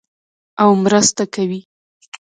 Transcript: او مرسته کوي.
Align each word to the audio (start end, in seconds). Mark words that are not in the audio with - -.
او 0.61 0.69
مرسته 0.83 1.23
کوي. 1.33 1.61